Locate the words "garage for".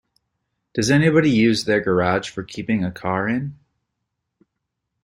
1.79-2.41